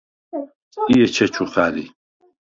სი 0.73 0.93
ეჩეჩუ 1.05 1.45
ხა̈რი. 1.51 1.85